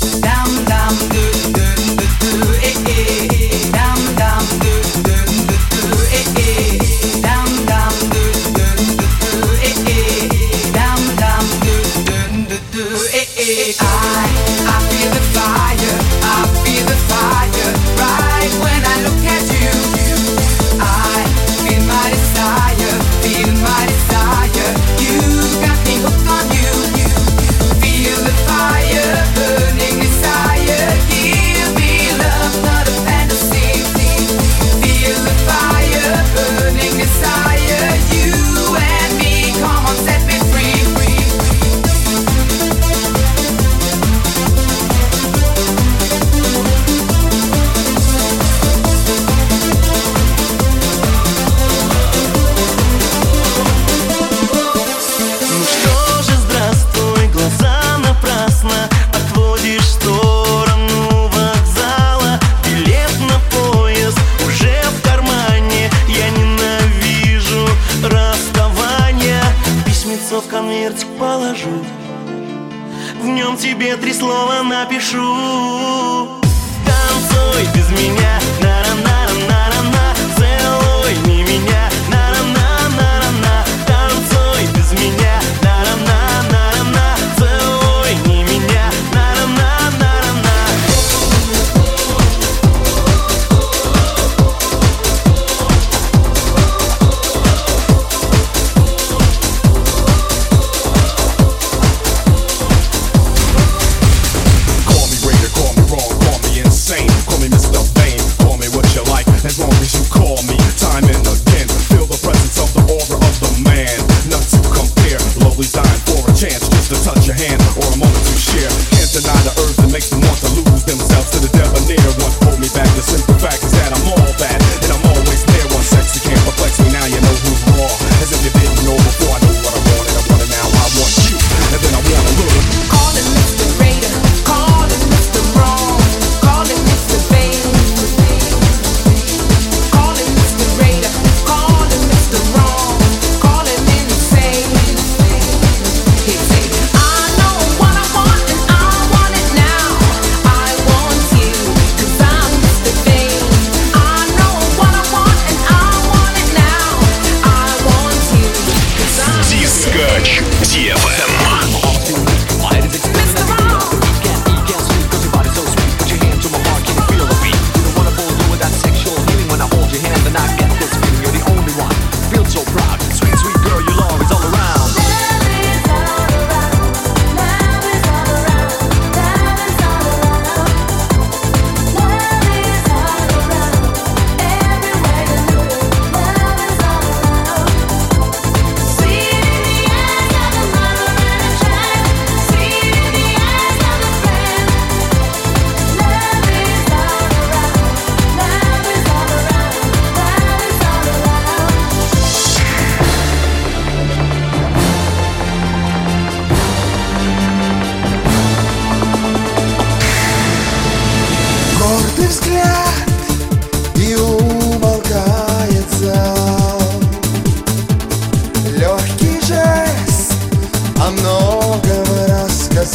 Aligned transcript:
Down. 0.00 0.39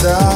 myself 0.06 0.35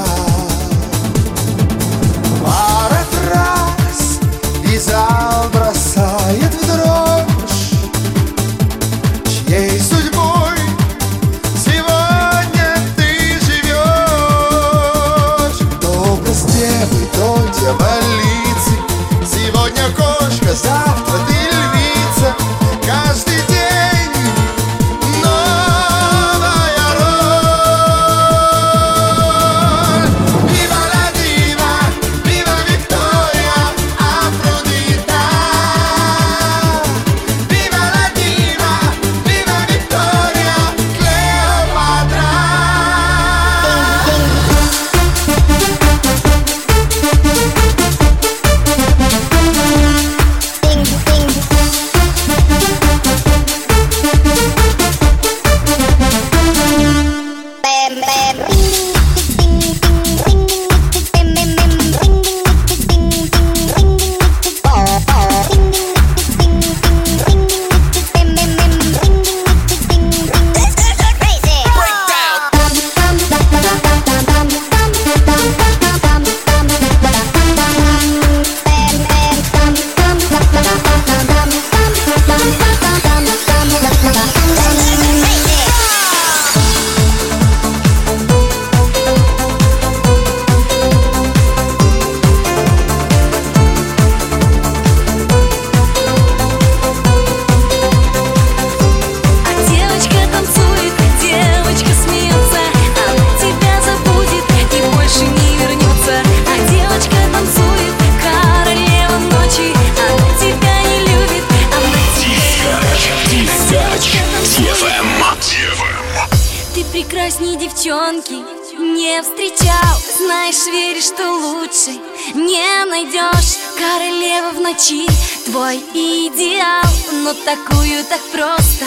девчонки 117.80 118.44
не 118.78 119.22
встречал. 119.22 119.98
Знаешь, 120.18 120.66
веришь, 120.66 121.06
что 121.06 121.32
лучше 121.32 121.92
не 122.34 122.86
найдешь. 122.86 123.58
Королева 123.78 124.52
в 124.52 124.60
ночи 124.60 125.08
твой 125.46 125.78
идеал. 125.94 126.92
Но 127.24 127.34
такую 127.34 128.04
так 128.06 128.22
просто 128.32 128.86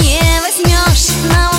не 0.00 0.20
возьмешь. 0.40 1.08
На 1.30 1.50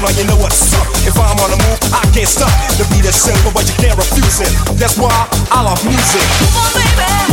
now 0.00 0.10
you 0.16 0.24
know 0.24 0.36
what's 0.36 0.72
up. 0.74 0.86
If 1.04 1.16
I'm 1.16 1.36
on 1.38 1.50
the 1.50 1.58
move, 1.60 1.78
I 1.92 2.04
can't 2.12 2.28
stop. 2.28 2.50
The 2.78 2.88
beat 2.90 3.04
is 3.04 3.14
simple, 3.14 3.52
but 3.52 3.68
you 3.68 3.74
can't 3.76 3.96
refuse 3.96 4.40
it. 4.40 4.52
That's 4.78 4.96
why 4.96 5.12
I 5.50 5.62
love 5.62 5.84
music. 5.84 6.24
Come 6.40 6.56
on, 6.56 6.72
baby. 6.74 7.29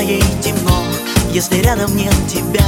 моей 0.00 0.24
темно, 0.42 0.82
если 1.30 1.56
рядом 1.56 1.94
нет 1.94 2.14
тебя. 2.26 2.64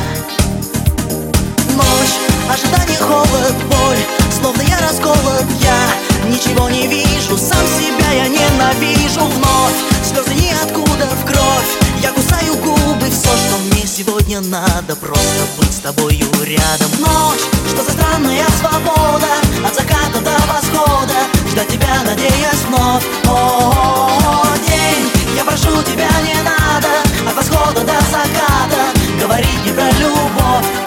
Ночь, 1.75 2.17
ожидание, 2.53 2.99
холод, 2.99 3.55
боль, 3.71 4.05
словно 4.39 4.61
я 4.61 4.79
расколот 4.81 5.47
Я 5.63 6.29
ничего 6.29 6.69
не 6.69 6.87
вижу, 6.89 7.39
сам 7.39 7.65
себя 7.79 8.13
я 8.13 8.29
ненавижу. 8.29 9.25
Вновь 9.25 9.79
Слезы 10.05 10.35
ниоткуда 10.35 11.07
в 11.07 11.25
кровь, 11.25 11.73
я 12.03 12.13
кусаю 12.13 12.55
губы 12.57 13.09
Все, 13.09 13.31
что 13.31 13.57
мне 13.65 13.87
сегодня 13.87 14.41
надо, 14.43 14.95
просто 14.95 15.43
быть 15.57 15.73
с 15.73 15.79
тобою 15.79 16.27
рядом. 16.45 16.91
Ночь, 16.99 17.45
что 17.71 17.83
за 17.83 17.93
странная 17.93 18.45
свобода, 18.61 19.33
от 19.67 19.75
заката 19.75 20.21
до 20.21 20.37
восхода 20.53 21.17
Ждать 21.51 21.69
тебя, 21.69 22.03
надеюсь 22.05 22.63
вновь, 22.69 23.05
о, 23.25 23.31
-о, 23.31 23.73
-о, 23.73 24.45
-о 24.45 24.69
день, 24.69 25.11
я 25.35 25.45
прошу 25.45 25.83
тебя, 25.83 26.11
не 26.27 26.35
надо 26.43 27.12
от 27.27 27.35
восхода 27.35 27.81
до 27.81 28.01
заката 28.11 28.83
Говорить 29.21 29.65
не 29.65 29.73
про 29.73 29.85
любовь 30.01 30.82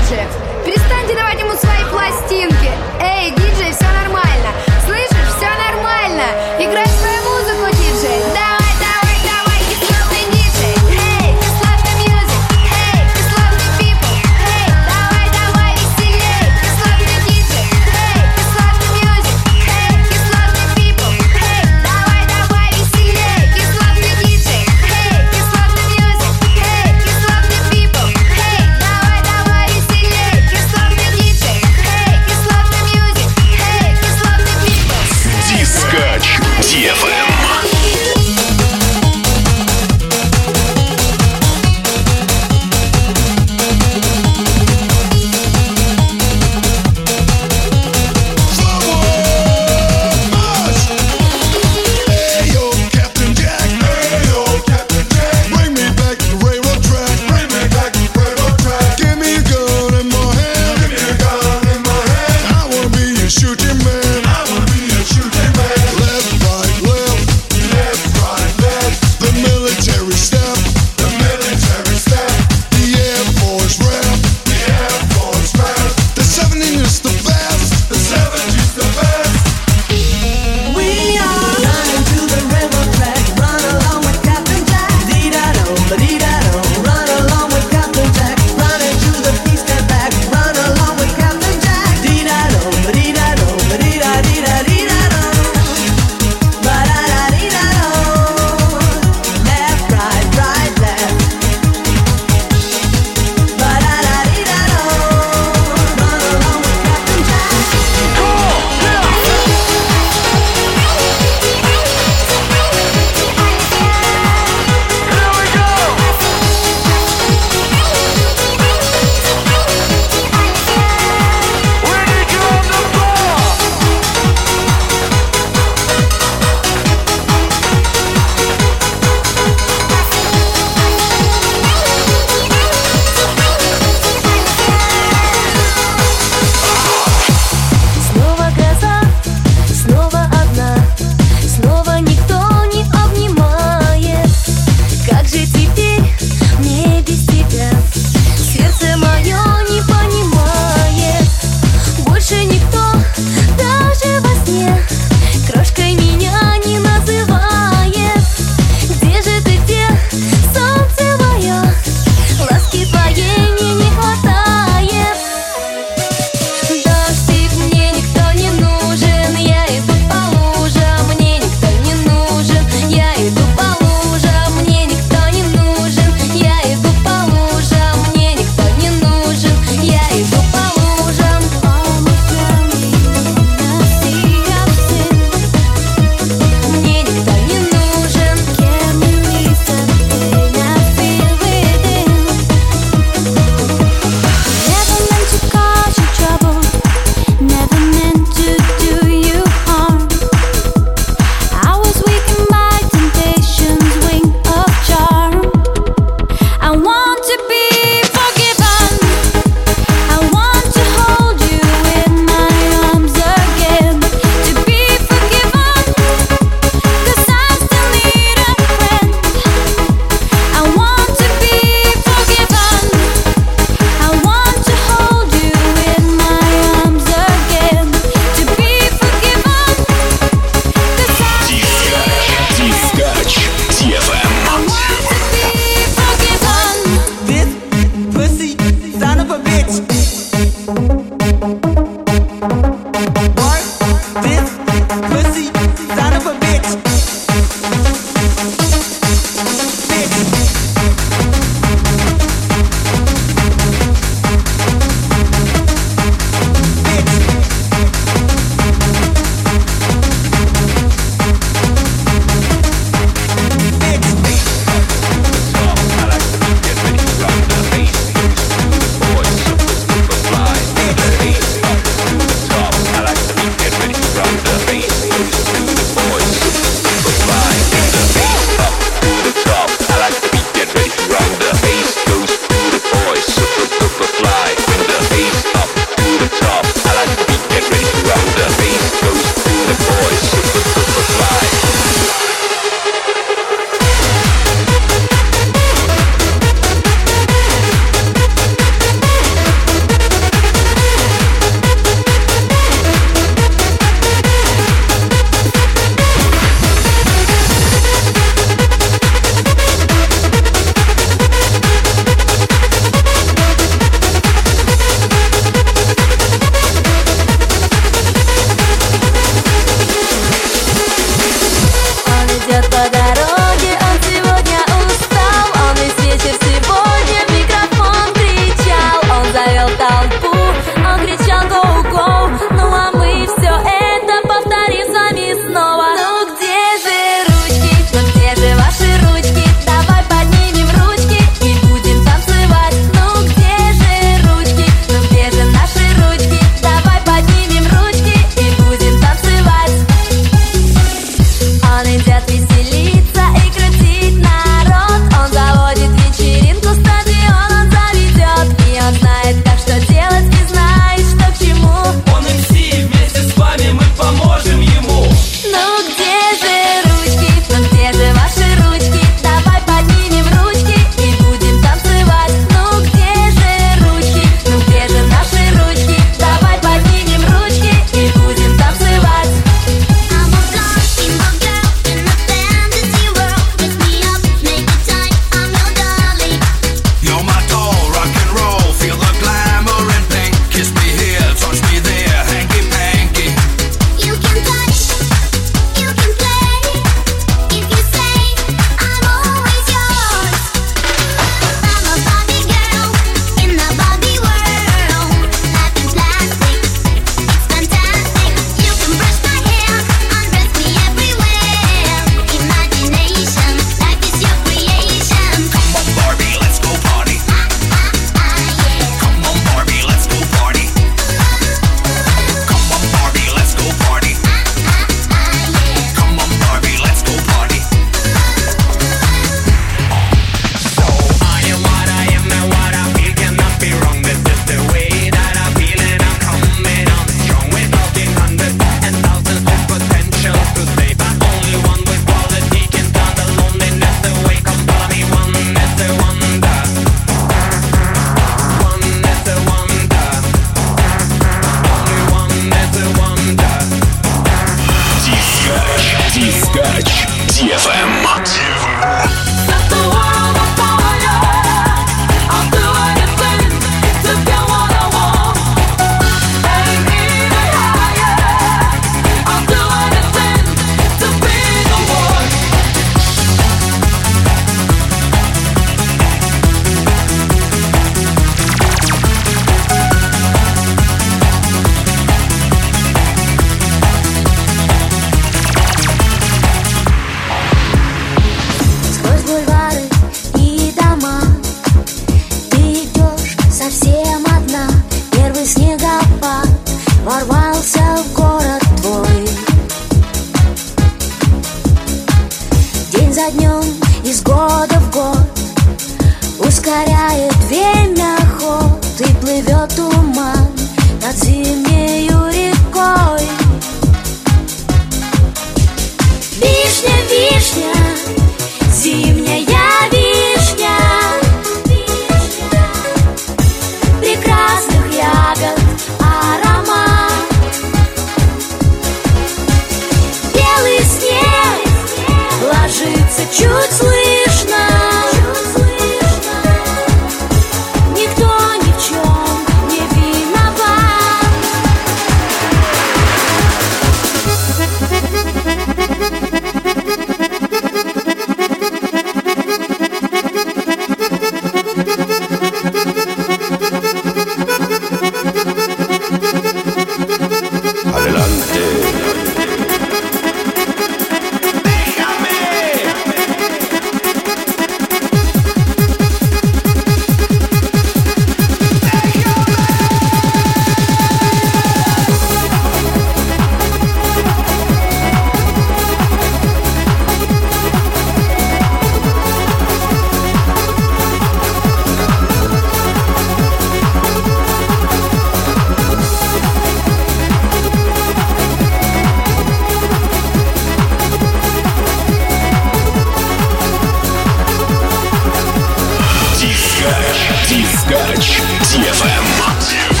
Дискач 597.51 598.41
DFM. 598.63 600.00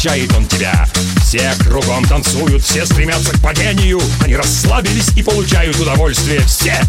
прощает 0.00 0.34
он 0.34 0.46
тебя. 0.46 0.86
Все 1.22 1.52
кругом 1.60 2.02
танцуют, 2.06 2.62
все 2.62 2.86
стремятся 2.86 3.32
к 3.32 3.40
падению. 3.40 4.00
Они 4.24 4.34
расслабились 4.34 5.10
и 5.14 5.22
получают 5.22 5.78
удовольствие. 5.78 6.40
Все, 6.40 6.80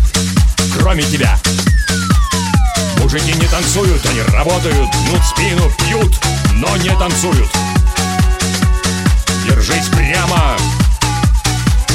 кроме 0.77 1.03
тебя. 1.03 1.37
Мужики 2.99 3.33
не 3.33 3.47
танцуют, 3.47 4.05
они 4.05 4.21
работают, 4.33 4.89
гнут 5.07 5.21
спину, 5.25 5.69
пьют, 5.79 6.15
но 6.53 6.77
не 6.77 6.95
танцуют. 6.95 7.49
Держись 9.45 9.87
прямо, 9.87 10.55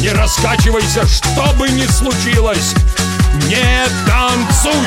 не 0.01 0.11
раскачивайся, 0.11 1.07
что 1.07 1.55
бы 1.55 1.71
ни 1.71 1.87
случилось, 1.87 2.75
не 3.49 3.87
танцуй! 4.07 4.87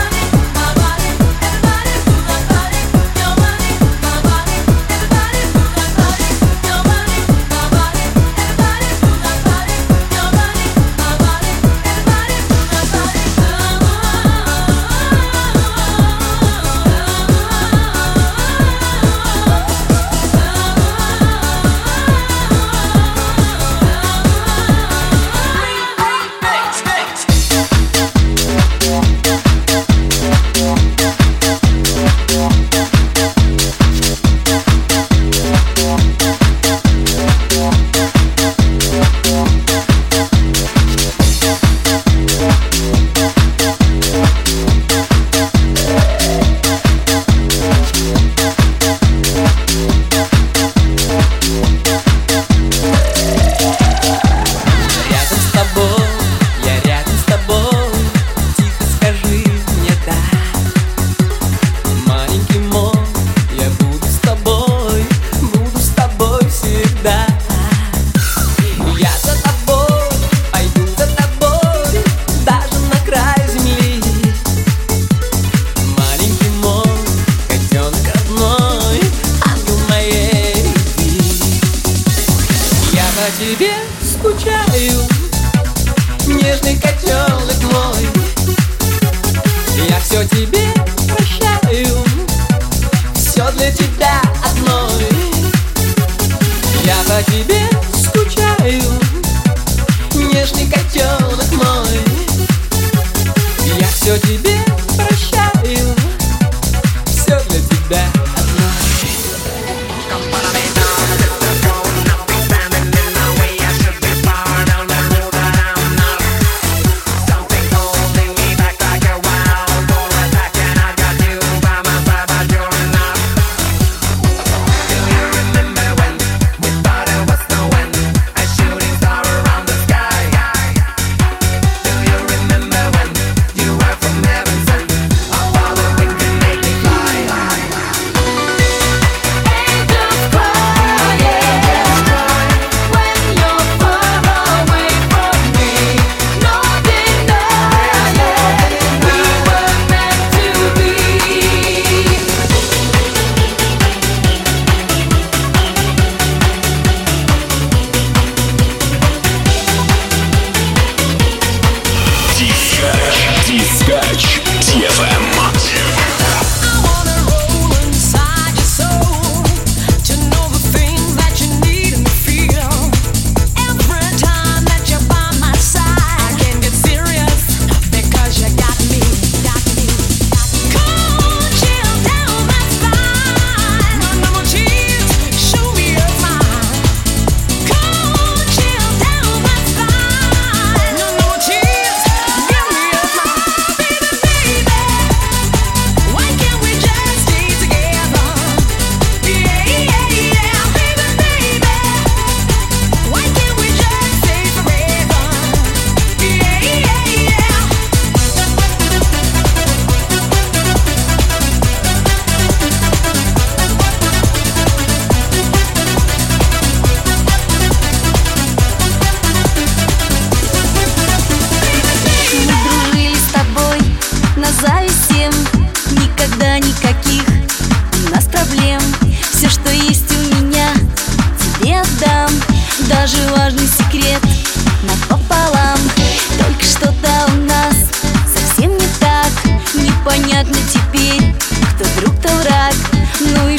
но 243.23 243.50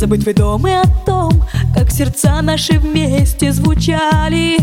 забыть 0.00 0.24
вы 0.24 0.32
дома 0.32 0.80
о 0.80 0.86
том, 1.04 1.44
как 1.74 1.90
сердца 1.90 2.40
наши 2.40 2.78
вместе 2.78 3.52
звучали. 3.52 4.56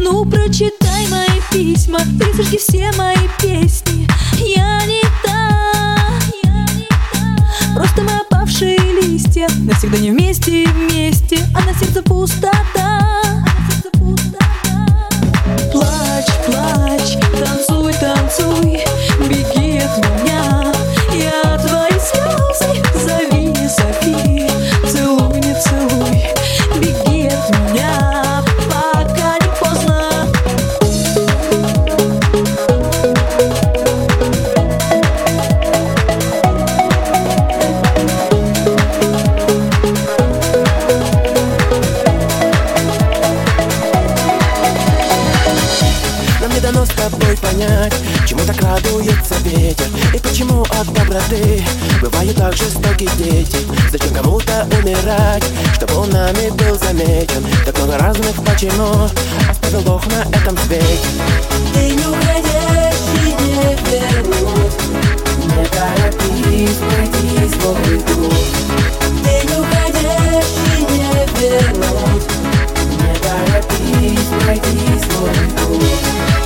Ну, 0.00 0.24
прочитай 0.24 1.06
мои 1.08 1.40
письма, 1.52 2.00
выслушки 2.00 2.58
все 2.58 2.90
мои 2.98 3.28
песни. 3.40 4.08
Я 4.40 4.84
не 4.86 5.02
та, 5.22 6.08
я 6.42 6.66
не 6.74 6.88
та. 6.88 7.76
Просто 7.76 8.02
мы 8.02 8.10
опавшие 8.22 8.76
листья, 9.00 9.46
навсегда 9.58 9.98
не 9.98 10.10
вместе 10.10 10.66
вместе, 10.66 11.38
а 11.54 11.64
на 11.64 11.72
сердце 11.78 12.02
пустота. 12.02 12.81
как 52.42 52.56
жестоки 52.56 53.08
дети. 53.18 53.58
Зачем 53.92 54.12
кому-то 54.14 54.66
умирать, 54.76 55.44
чтобы 55.74 55.94
он 55.94 56.10
нами 56.10 56.50
был 56.50 56.76
замечен 56.76 57.46
Так 57.64 57.78
много 57.78 57.98
разных 57.98 58.34
почему 58.44 58.84
а 58.84 59.50
оставил 59.50 59.80
Бог 59.82 60.04
на 60.06 60.22
этом 60.36 60.56
свете? 60.58 60.98
Ты 61.72 61.90
не 61.90 62.04
уходящий, 62.04 63.36
не 63.38 63.76
вернуть 63.86 64.74
Не 65.38 65.66
торопись, 65.66 66.78
пойди 66.90 67.48
свой 67.60 68.00
путь. 68.00 68.34
Ты 69.22 69.46
не 69.46 69.56
уходящий, 69.60 70.80
не 70.90 71.04
вернуть 71.38 72.26
Не 72.90 73.14
торопись, 73.20 74.28
пойди 74.44 74.98
свой 74.98 75.78
путь. 75.78 76.41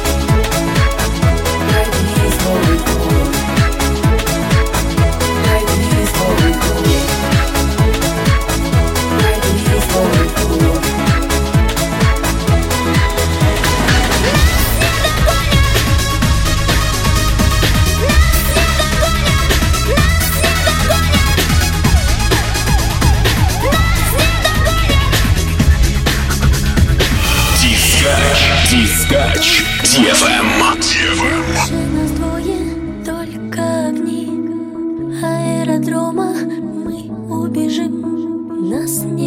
Боже, 37.89 38.29
нас 38.61 39.05
не 39.05 39.26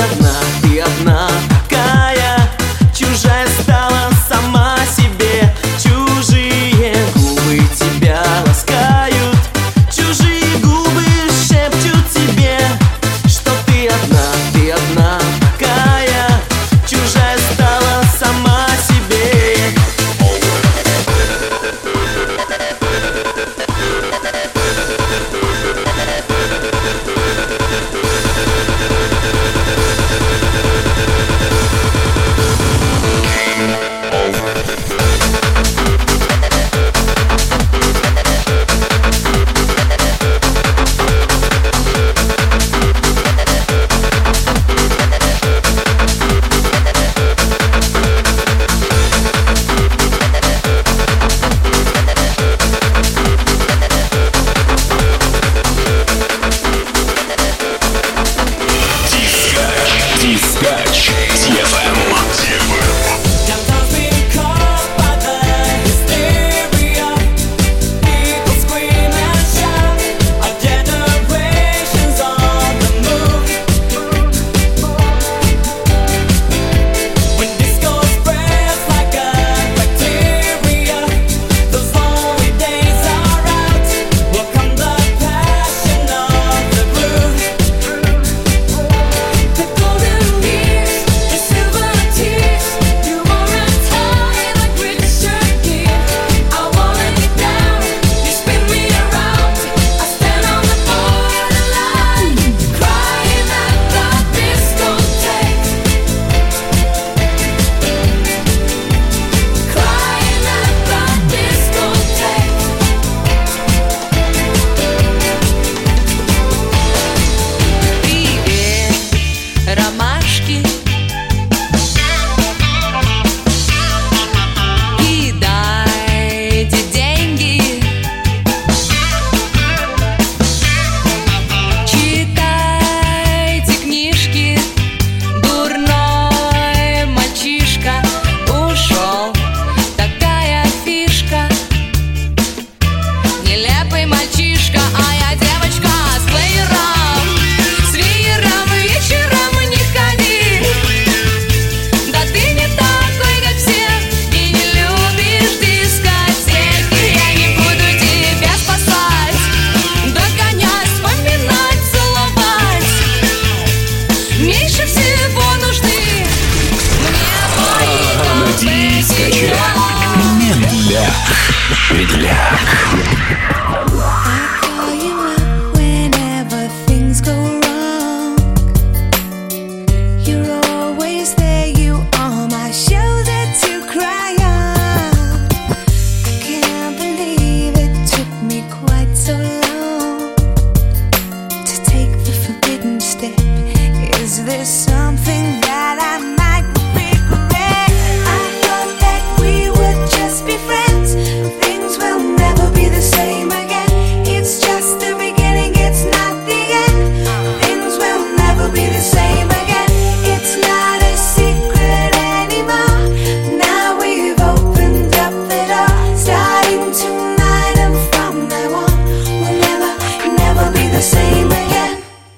одна 0.00 0.47